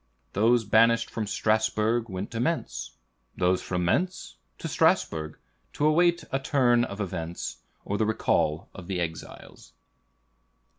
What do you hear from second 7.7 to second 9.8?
or the recall of the exiles."